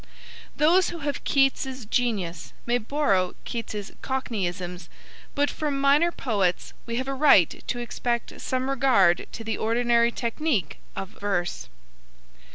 Those 0.55 0.89
who 0.89 0.97
have 1.05 1.23
Keats's 1.23 1.85
genius 1.85 2.53
may 2.65 2.79
borrow 2.79 3.35
Keats's 3.45 3.91
cockneyisms, 4.01 4.89
but 5.35 5.51
from 5.51 5.79
minor 5.79 6.11
poets 6.11 6.73
we 6.87 6.95
have 6.95 7.07
a 7.07 7.13
right 7.13 7.63
to 7.67 7.77
expect 7.77 8.41
some 8.41 8.67
regard 8.67 9.27
to 9.31 9.43
the 9.43 9.59
ordinary 9.59 10.11
technique 10.11 10.79
of 10.95 11.09
verse. 11.09 11.69